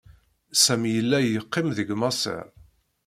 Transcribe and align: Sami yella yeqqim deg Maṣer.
Sami 0.63 0.89
yella 0.95 1.19
yeqqim 1.21 1.67
deg 1.77 1.89
Maṣer. 1.99 2.45